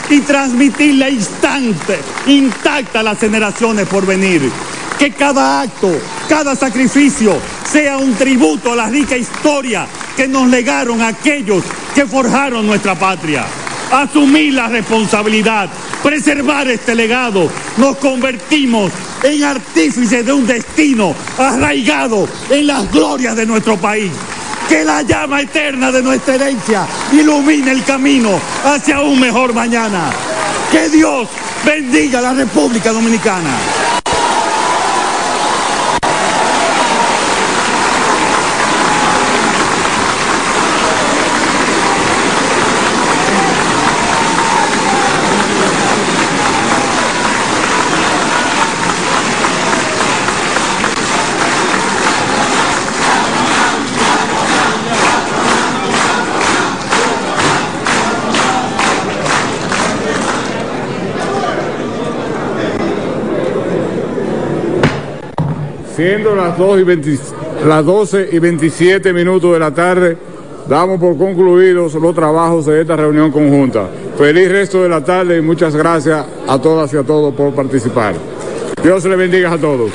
[0.09, 4.51] y transmitirla instante, intacta a las generaciones por venir.
[4.97, 5.89] Que cada acto,
[6.27, 7.37] cada sacrificio
[7.71, 11.63] sea un tributo a la rica historia que nos legaron aquellos
[11.95, 13.45] que forjaron nuestra patria.
[13.91, 15.69] Asumir la responsabilidad,
[16.03, 18.91] preservar este legado, nos convertimos
[19.23, 24.11] en artífices de un destino arraigado en las glorias de nuestro país.
[24.69, 30.11] Que la llama eterna de nuestra herencia ilumine el camino hacia un mejor mañana.
[30.71, 31.27] Que Dios
[31.65, 33.49] bendiga a la República Dominicana.
[65.99, 70.15] Siendo las, 2 y las 12 y 27 minutos de la tarde,
[70.69, 73.89] damos por concluidos los trabajos de esta reunión conjunta.
[74.17, 78.15] Feliz resto de la tarde y muchas gracias a todas y a todos por participar.
[78.81, 79.91] Dios les bendiga a todos.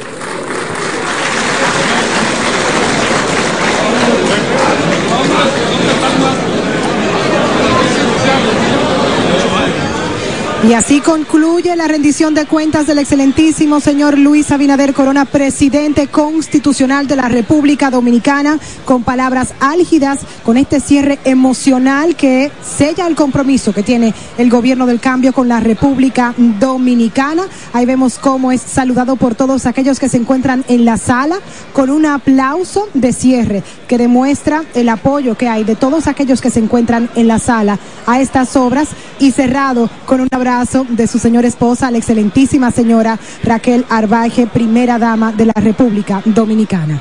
[10.66, 17.07] Y así concluye la rendición de cuentas del excelentísimo señor Luis Abinader Corona, presidente constitucional
[17.07, 23.74] de la República Dominicana, con palabras álgidas, con este cierre emocional que sella el compromiso
[23.74, 27.42] que tiene el gobierno del cambio con la República Dominicana.
[27.74, 31.40] Ahí vemos cómo es saludado por todos aquellos que se encuentran en la sala,
[31.74, 36.48] con un aplauso de cierre que demuestra el apoyo que hay de todos aquellos que
[36.48, 41.19] se encuentran en la sala a estas obras y cerrado con un abrazo de su
[41.19, 47.01] señora esposa, la excelentísima señora Raquel Arbaje, primera dama de la República Dominicana.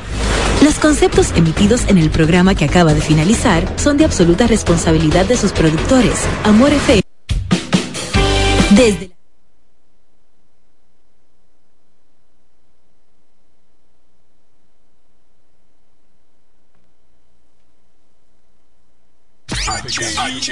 [0.63, 5.38] Los conceptos emitidos en el programa que acaba de finalizar son de absoluta responsabilidad de
[5.38, 6.20] sus productores.
[6.46, 7.04] Amor FM.
[8.72, 9.13] Desde
[20.18, 20.52] H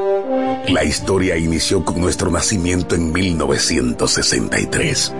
[0.71, 5.11] La historia inició con nuestro nacimiento en 1963.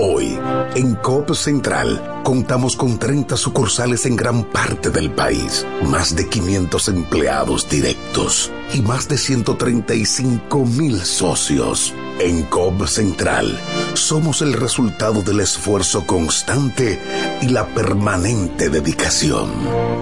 [0.00, 0.38] Hoy,
[0.76, 6.88] en COP Central, contamos con 30 sucursales en gran parte del país, más de 500
[6.88, 11.92] empleados directos y más de 135 mil socios.
[12.20, 13.58] En COP Central,
[13.94, 17.00] somos el resultado del esfuerzo constante
[17.40, 19.50] y la permanente dedicación.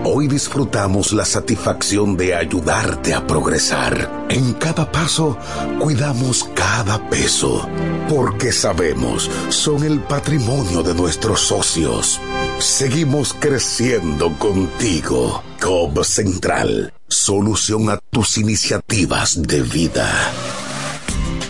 [0.05, 4.27] Hoy disfrutamos la satisfacción de ayudarte a progresar.
[4.31, 5.37] En cada paso,
[5.79, 7.69] cuidamos cada peso,
[8.09, 12.21] porque sabemos, son el patrimonio de nuestros socios.
[12.59, 15.45] Seguimos creciendo contigo.
[15.61, 20.13] COP Central, solución a tus iniciativas de vida.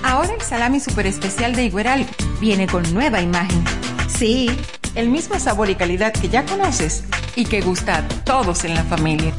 [0.03, 2.07] Ahora el salami super especial de Igueral
[2.39, 3.65] viene con nueva imagen.
[4.07, 4.51] Sí,
[4.95, 7.05] el mismo sabor y calidad que ya conoces
[7.37, 9.33] y que gusta a todos en la familia.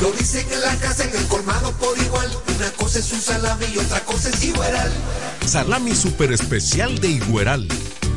[0.00, 2.28] Lo dicen en la casa, en el colmado por igual.
[2.56, 4.92] Una cosa es un salami y otra cosa es Igueral.
[5.46, 7.68] Salami super especial de Igueral.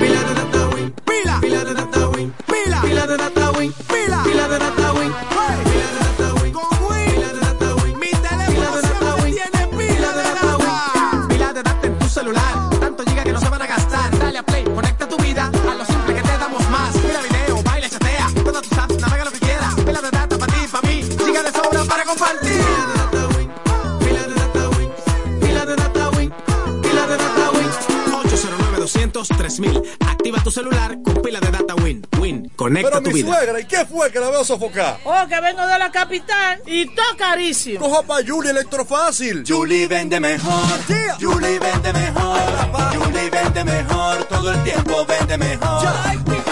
[0.00, 3.99] Pila de data win, pila, pila de data win, pila, pila de data win, pila,
[30.50, 31.09] tu celular
[32.60, 33.34] conecta Pero tu mi vida.
[33.34, 34.98] suegra, ¿y qué fue que la veo sofocar?
[35.04, 37.80] Oh, que vengo de la capital y todo carísimo.
[37.80, 39.44] Coja pa' Julie Electrofácil.
[39.48, 40.62] Julie vende mejor.
[41.18, 42.38] Julie vende mejor.
[42.94, 44.24] Julie vende mejor.
[44.24, 45.86] Todo el tiempo vende mejor.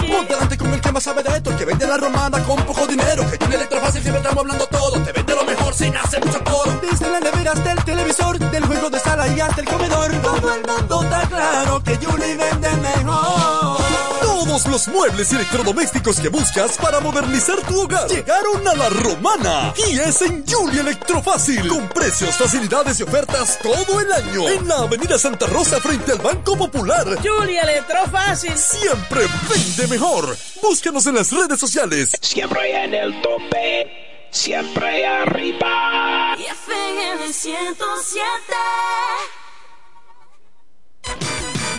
[0.09, 2.57] Ponte delante con el que más sabe de esto, el que vende la romana con
[2.65, 3.29] poco dinero.
[3.29, 4.99] Que Julie Electrofácil siempre estamos hablando todo.
[5.03, 6.71] Te vende lo mejor sin hacer mucho coro.
[6.81, 10.11] Desde las neveras del televisor, del juego de sala y hasta el comedor.
[10.23, 14.28] Todo el mundo está claro que Julie vende mejor.
[14.49, 18.89] Todo Todos los muebles y electrodomésticos que buscas para modernizar tu hogar llegaron a la
[18.89, 19.75] romana.
[19.87, 21.67] Y es en Julia Electrofácil.
[21.67, 24.49] Con precios, facilidades y ofertas todo el año.
[24.49, 27.05] En la avenida Santa Rosa frente al Banco Popular.
[27.21, 28.57] Julia Electrofácil.
[28.57, 30.35] Siempre vende mejor.
[30.63, 32.17] Búscanos en las redes sociales.
[32.19, 36.35] Siempre en el tope, siempre arriba.
[36.39, 38.33] Y FM 107.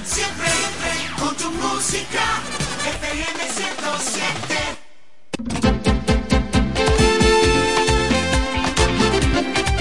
[0.05, 0.51] Siempre
[1.21, 2.43] con tu música,
[2.81, 4.57] FM 107.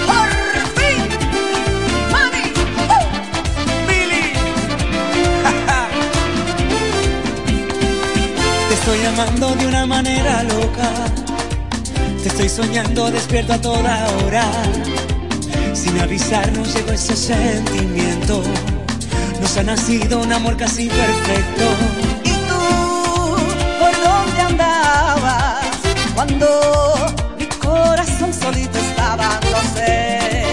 [0.06, 0.28] ¡Por
[0.76, 1.00] fin!
[2.12, 2.44] ¡Mami!
[3.88, 4.26] ¡Billy!
[8.68, 10.90] Te estoy amando de una manera loca.
[12.22, 14.44] Te estoy soñando despierto a toda hora.
[15.72, 18.42] Sin avisarnos llegó ese sentimiento.
[19.40, 21.64] Nos ha nacido un amor casi perfecto.
[24.00, 25.64] ¿Y tú por dónde andabas
[26.14, 26.46] cuando
[27.38, 29.38] mi corazón solito estaba?
[29.50, 30.44] No sé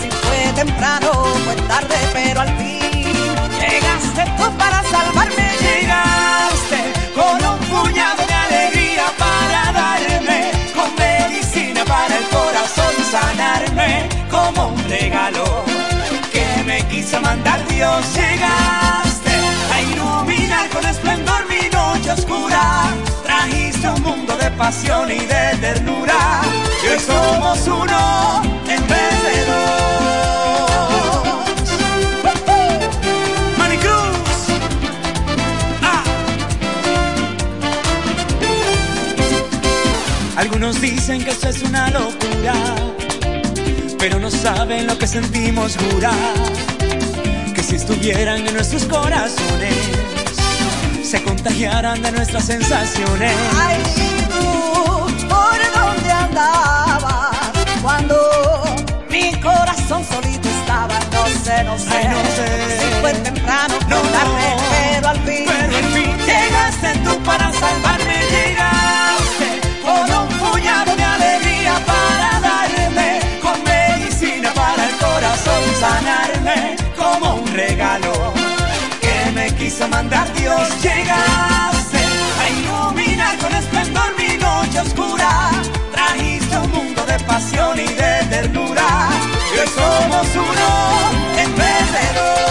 [0.00, 3.12] si fue temprano o fue tarde, pero al fin
[3.60, 5.50] llegaste tú para salvarme.
[5.60, 14.68] Llegaste con un puñado de alegría para darme, con medicina para el corazón sanarme, como
[14.68, 15.44] un regalo
[16.32, 18.14] que me quiso mandar Dios.
[18.14, 19.11] Llegaste
[20.92, 22.94] esplendor mi noche oscura.
[23.24, 26.42] Trajiste un mundo de pasión y de ternura.
[26.84, 29.72] Y hoy somos uno en vez de dos.
[35.82, 36.04] Ah.
[40.36, 42.54] Algunos dicen que esto es una locura,
[43.98, 46.34] pero no saben lo que sentimos jurar.
[47.54, 50.01] Que si estuvieran en nuestros corazones,
[51.12, 53.32] se contagiaran de nuestras sensaciones.
[53.60, 57.36] Ay, ¿y tú por dónde andabas
[57.82, 58.16] cuando
[59.10, 60.94] mi corazón solito estaba?
[61.12, 62.78] No sé, no sé, Ay, no sé.
[62.80, 64.56] si fue temprano No, tarde,
[79.72, 80.68] quiso mandar Dios.
[80.82, 81.98] Llegaste
[82.40, 85.50] a iluminar con esplendor mi noche oscura,
[85.92, 89.08] trajiste un mundo de pasión y de ternura,
[89.54, 92.41] y hoy somos uno en vez de dos.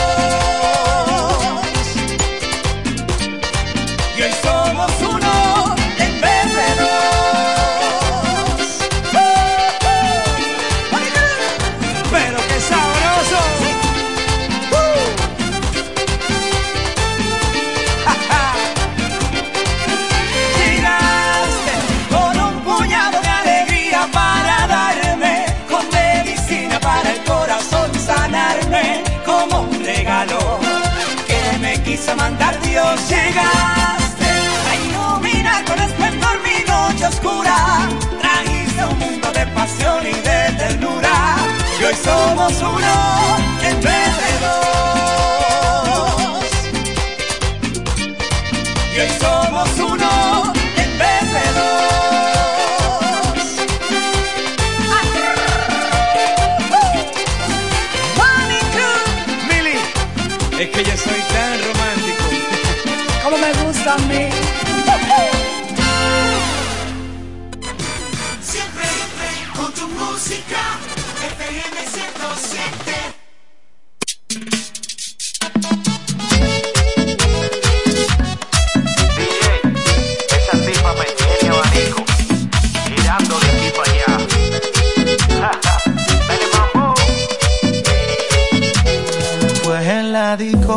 [39.72, 41.38] Mundo de pasión y de ternura.
[41.80, 43.51] Y hoy somos uno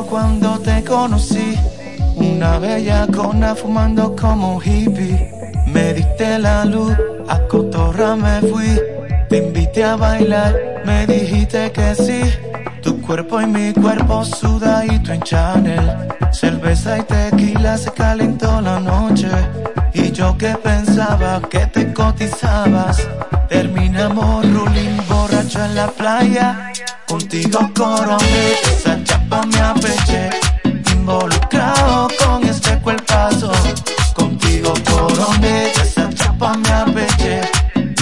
[0.03, 1.55] cuando te conocí,
[2.17, 5.31] una bella cona fumando como un hippie.
[5.67, 6.93] Me diste la luz,
[7.29, 8.81] a cotorra me fui.
[9.29, 12.23] Te invité a bailar, me dijiste que sí.
[12.83, 16.09] Tu cuerpo y mi cuerpo sudadito en Chanel.
[16.33, 19.31] Cerveza y tequila se calentó la noche.
[19.93, 23.09] Y yo que pensaba que te cotizabas.
[23.49, 26.74] Terminamos ruling borracho en la playa.
[27.07, 30.31] Contigo coroné, esa chapa me apeché.
[30.93, 33.53] Involucrado con este cuerpazo.
[34.15, 37.41] Contigo coroné, esa chapa me apeché.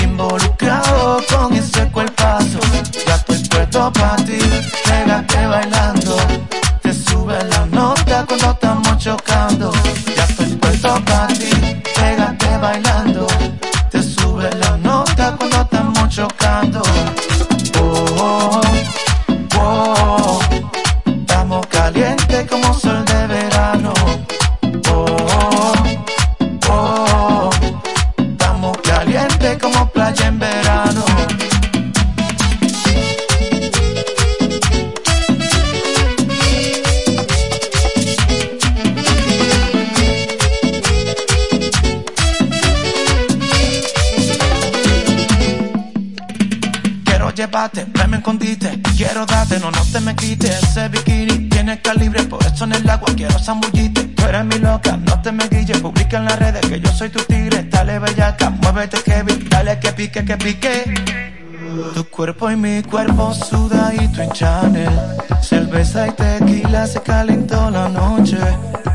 [0.03, 2.59] Involucrado con ese cuerpazo.
[3.07, 4.39] Ya estoy puesto pa' ti,
[4.85, 5.92] pégate bailando.
[49.27, 51.49] quiero darte, no, no te me quites Ese bikini.
[51.49, 54.05] Tiene calibre, por eso en el agua quiero zambullirte.
[54.05, 57.09] Tú eres mi loca, no te me guilles Publica en las redes que yo soy
[57.11, 57.65] tu tigre.
[57.65, 60.95] Dale bellaca, muévete Kevin Dale que pique, que pique.
[61.95, 64.31] Tu cuerpo y mi cuerpo suda y tu en
[65.43, 68.39] Cerveza y tequila se calentó la noche.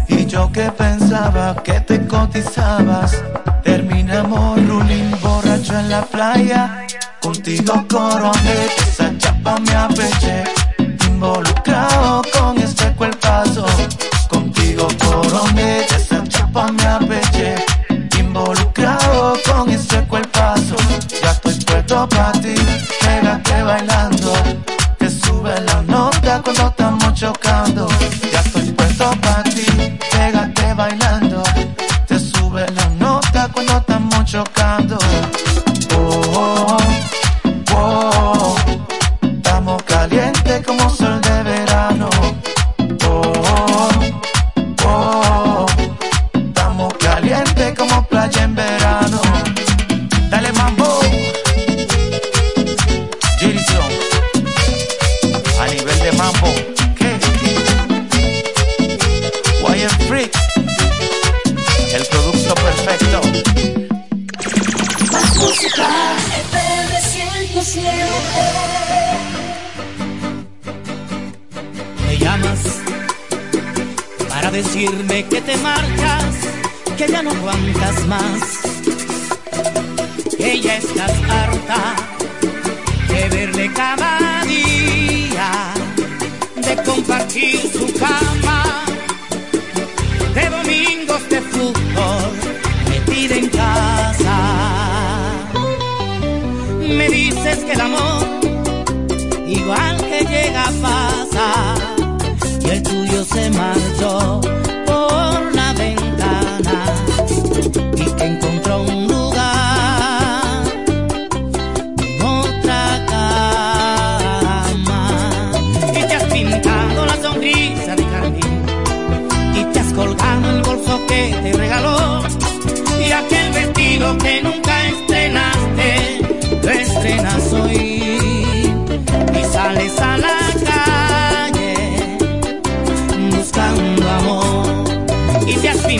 [0.07, 3.15] Y yo que pensaba que te cotizabas.
[3.63, 6.85] Terminamos ruling borracho en la playa.
[7.21, 8.67] Contigo coroné
[9.47, 10.66] pa' mi apeche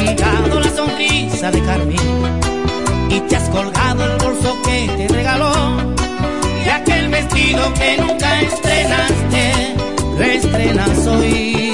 [0.08, 1.98] negado la sonrisa de Carmen
[3.10, 5.52] y te has colgado el bolso que te regaló
[6.66, 9.76] y aquel vestido que nunca estrenaste,
[10.18, 11.67] lo estrenas hoy.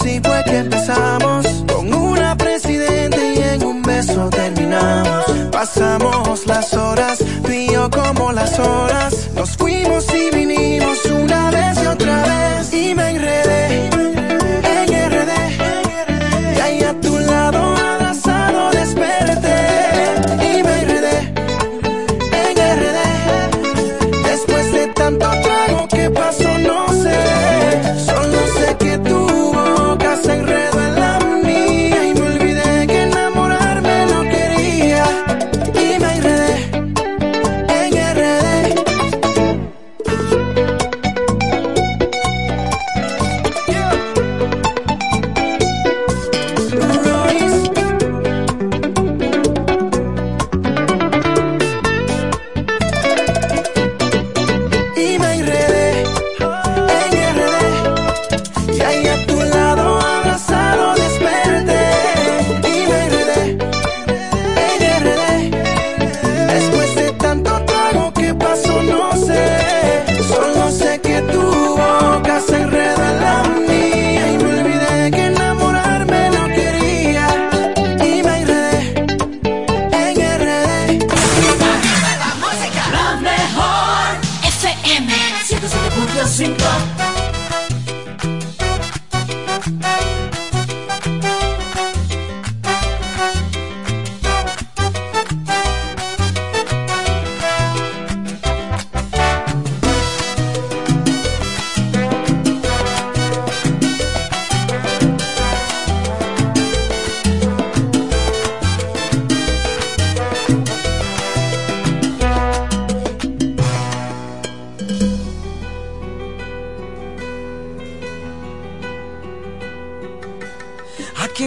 [0.00, 5.24] así fue que empezamos con una presidente y en un beso terminamos.
[5.50, 8.87] Pasamos las horas, tú como las horas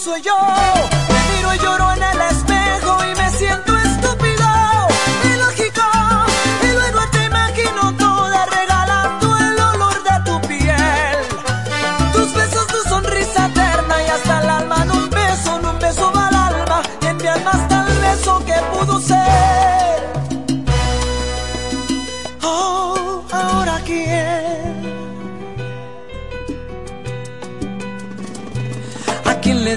[0.00, 2.09] soy yo, el tiro y llorona.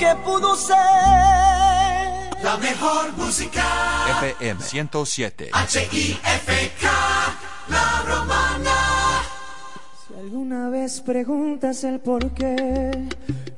[0.00, 0.76] Que pudo ser.
[2.42, 3.62] La mejor música.
[4.22, 5.50] FM 107.
[5.52, 6.84] H-I-F-K.
[7.68, 8.78] La romana.
[10.08, 13.08] Si alguna vez preguntas el por qué,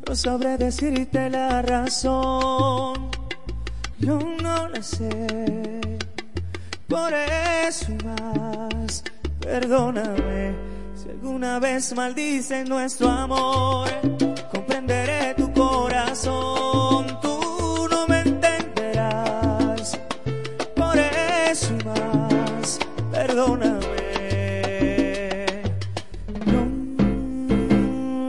[0.07, 3.11] no sabré decirte la razón.
[4.01, 5.80] Yo no la sé.
[6.88, 9.05] Por eso y más,
[9.40, 10.57] perdóname.
[11.01, 13.88] Si alguna vez maldicen nuestro amor,
[14.51, 15.41] comprenderé tu
[16.15, 19.99] Tú no me entenderás.
[20.77, 22.79] Por eso más,
[23.11, 23.81] perdóname.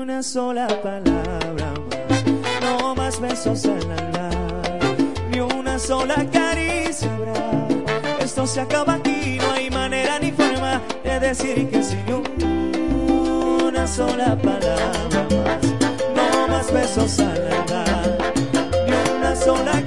[0.02, 2.24] una sola palabra más,
[2.62, 4.64] no más besos al hablar,
[5.30, 7.12] ni una sola caricia.
[8.22, 12.14] Esto se acaba aquí, no hay manera ni forma de decir que sí, ni
[13.68, 15.73] una sola palabra no más
[16.74, 18.18] besos al hablar,
[18.88, 19.83] ni una sola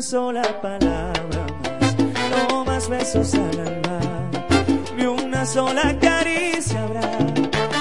[0.00, 1.46] Sola palabra
[2.48, 4.00] no más besos al alma,
[4.96, 7.02] ni una sola caricia habrá.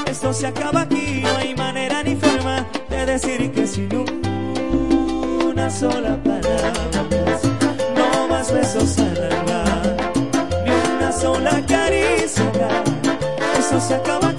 [0.06, 3.90] Esto se acaba aquí, no hay manera ni forma de decir que sin
[5.48, 6.82] una sola palabra
[7.96, 9.64] no más besos al alma,
[10.66, 12.84] ni una sola caricia habrá.
[13.58, 14.39] Esto se acaba aquí,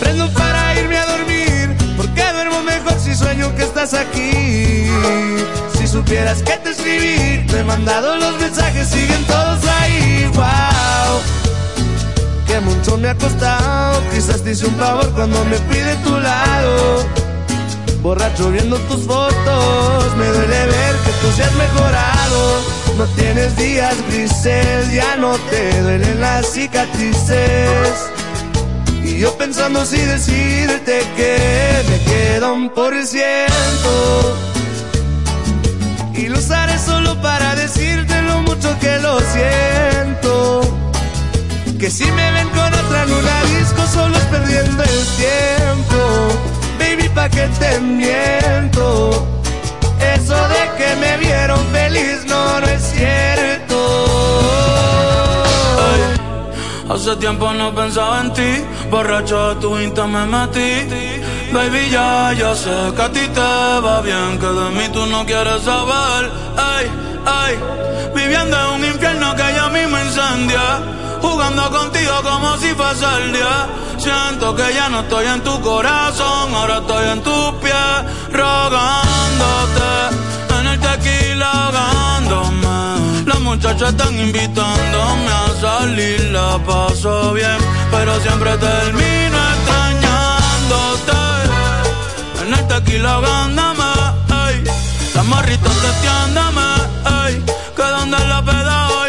[0.00, 4.86] Prendo para irme a dormir, porque duermo mejor si sueño que estás aquí.
[5.78, 10.30] Si supieras que te escribí, te he mandado los mensajes, siguen todos ahí.
[10.34, 11.20] Wow,
[12.46, 14.02] que mucho me ha costado.
[14.12, 17.06] Quizás te hice un favor cuando me fui de tu lado.
[18.02, 22.62] Borracho viendo tus fotos, me duele ver que tú seas mejorado.
[22.98, 28.10] No tienes días grises, ya no te duelen las cicatrices.
[29.04, 31.36] Y yo pensando si decirte que
[31.90, 34.36] me queda un por ciento.
[36.14, 40.60] Y lo usaré solo para decirte lo mucho que lo siento.
[41.78, 45.98] Que si me ven con otra en disco solo es perdiendo el tiempo.
[46.78, 49.26] Baby, pa' que te miento.
[50.14, 53.54] Eso de que me vieron feliz no, no es cierto.
[56.88, 58.64] Hace tiempo no pensaba en ti,
[58.94, 60.70] borracho tu insta me metí.
[61.52, 63.50] Baby, ya, ya sé que a ti te
[63.84, 66.22] va bien, que de mí tú no quieres saber.
[66.56, 66.84] Ay,
[67.40, 67.52] ay,
[68.14, 70.66] viviendo en un infierno que ya mismo incendia.
[71.20, 73.56] Jugando contigo como si fuese el día.
[73.98, 77.96] Siento que ya no estoy en tu corazón, ahora estoy en tus pies,
[78.40, 79.92] rogándote.
[80.56, 83.03] En el tequila ahogándome.
[83.54, 87.56] Las muchachas están invitándome a salir, la paso bien,
[87.88, 91.12] pero siempre termino extrañándote.
[92.42, 93.84] En el tequila ahogándome,
[94.48, 94.64] ey.
[95.14, 96.62] Las morritas testeándome,
[97.28, 97.44] ey.
[97.76, 99.03] Que donde la peda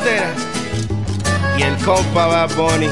[0.00, 0.34] Frontera
[1.58, 2.88] y el compa Bad Bunny.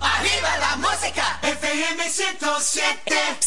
[0.00, 2.94] Arriba la música, FM 107.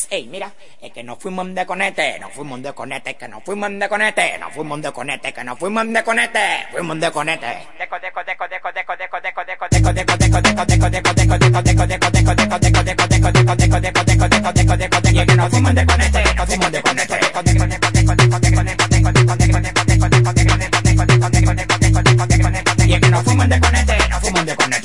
[0.09, 0.53] Ey, mira,
[0.97, 4.49] que no fuimos de conete, no fuimos de conete, que no fuimos de conete, no
[4.49, 7.67] fuimos de conete, que no fuimos de conete, fuimos de conete.
[24.27, 24.77] fuimos de conete.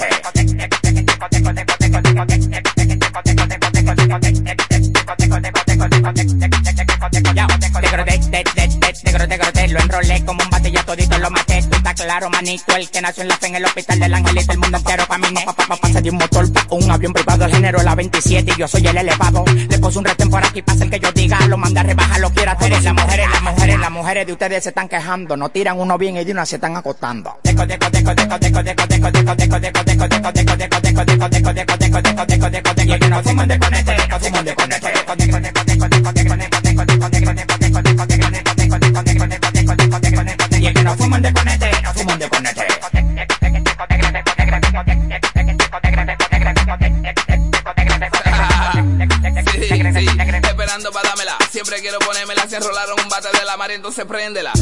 [9.72, 11.62] Lo enrolé como un ya todito lo maté.
[11.62, 12.76] Tú estás claro, manito.
[12.76, 15.45] El que nació en la fe en el hospital del angelito, el mundo entero caminé.
[15.47, 17.45] Pa, pa, pa, pasa de un motor pa' un avión privado.
[17.47, 19.45] El género la 27 y yo soy el elevado.
[19.47, 21.41] Le puse un retén por aquí, pasa el que yo diga.
[21.47, 22.70] Lo manda a rebajar, lo quiera hacer.
[22.70, 25.37] Las mujeres, las mujeres, las mujeres de ustedes se están quejando.
[25.37, 27.39] No tiran uno bien y de una se están acostando.
[53.93, 54.53] Entonces préndela.